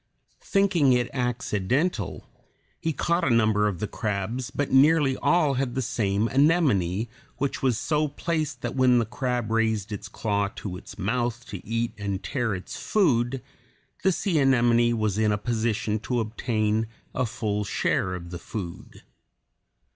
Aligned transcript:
Thinking 0.43 0.93
it 0.93 1.11
accidental, 1.13 2.27
he 2.79 2.91
caught 2.91 3.23
a 3.23 3.29
number 3.29 3.67
of 3.67 3.85
crabs, 3.91 4.49
but 4.49 4.71
nearly 4.71 5.15
all 5.17 5.53
had 5.53 5.75
the 5.75 5.81
small 5.83 6.27
anemone, 6.29 7.07
which 7.37 7.61
was 7.61 7.77
so 7.77 8.07
placed 8.07 8.61
that 8.63 8.75
when 8.75 8.97
the 8.97 9.05
crab 9.05 9.51
raised 9.51 9.91
its 9.91 10.07
claw 10.09 10.47
to 10.55 10.75
its 10.75 10.97
mouth 10.97 11.45
to 11.49 11.63
eat 11.63 11.93
and 11.99 12.23
tear 12.23 12.55
its 12.55 12.77
food, 12.77 13.43
the 14.01 14.11
sea 14.11 14.39
anemone 14.39 14.91
was 14.97 15.19
in 15.19 15.31
a 15.31 15.37
position 15.37 15.99
to 15.99 16.19
obtain 16.19 16.87
a 17.13 17.27
full 17.27 17.63
share 17.63 18.15
of 18.15 18.31
the 18.31 18.39
food. 18.39 19.03